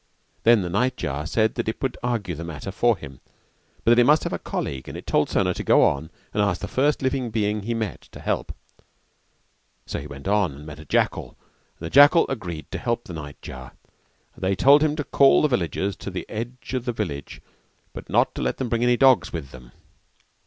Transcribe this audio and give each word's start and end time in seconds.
Then 0.45 0.63
the 0.63 0.69
night 0.71 0.97
jar 0.97 1.27
said 1.27 1.53
that 1.53 1.69
it 1.69 1.79
would 1.79 1.95
argue 2.01 2.33
the 2.33 2.43
matter 2.43 2.71
for 2.71 2.97
him 2.97 3.19
but 3.83 3.99
it 3.99 4.03
must 4.03 4.23
have 4.23 4.33
a 4.33 4.39
colleague 4.39 4.87
and 4.89 4.97
it 4.97 5.05
told 5.05 5.29
Sona 5.29 5.53
to 5.53 5.63
go 5.63 5.83
on 5.83 6.09
and 6.33 6.41
ask 6.41 6.59
the 6.59 6.67
first 6.67 7.03
living 7.03 7.29
being 7.29 7.61
he 7.61 7.75
met 7.75 8.01
to 8.13 8.19
help; 8.19 8.51
so 9.85 9.99
he 9.99 10.07
went 10.07 10.27
on 10.27 10.53
and 10.55 10.65
met 10.65 10.79
a 10.79 10.85
jackal 10.85 11.37
and 11.77 11.85
the 11.85 11.89
jackal 11.91 12.25
agreed 12.29 12.71
to 12.71 12.79
help 12.79 13.03
the 13.03 13.13
night 13.13 13.39
jar, 13.43 13.73
and 14.33 14.41
they 14.43 14.55
told 14.55 14.81
him 14.81 14.95
to 14.95 15.03
call 15.03 15.43
the 15.43 15.49
villagers 15.49 15.95
to 15.97 16.09
the 16.09 16.25
edge 16.27 16.73
of 16.73 16.85
the 16.85 16.93
jungle 16.93 17.23
and 17.93 18.09
not 18.09 18.33
to 18.33 18.41
let 18.41 18.57
them 18.57 18.69
bring 18.69 18.81
any 18.81 18.97
dogs 18.97 19.31
with 19.31 19.51
them. 19.51 19.71